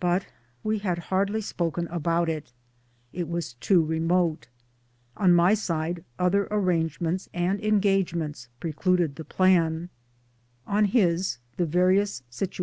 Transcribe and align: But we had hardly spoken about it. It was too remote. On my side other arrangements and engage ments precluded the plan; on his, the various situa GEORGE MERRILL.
But 0.00 0.24
we 0.64 0.78
had 0.78 0.98
hardly 1.12 1.42
spoken 1.42 1.88
about 1.88 2.30
it. 2.30 2.54
It 3.12 3.28
was 3.28 3.52
too 3.52 3.84
remote. 3.84 4.48
On 5.14 5.34
my 5.34 5.52
side 5.52 6.02
other 6.18 6.48
arrangements 6.50 7.28
and 7.34 7.60
engage 7.62 8.14
ments 8.14 8.48
precluded 8.60 9.16
the 9.16 9.26
plan; 9.26 9.90
on 10.66 10.86
his, 10.86 11.36
the 11.58 11.66
various 11.66 12.22
situa 12.30 12.48
GEORGE 12.48 12.48
MERRILL. 12.48 12.56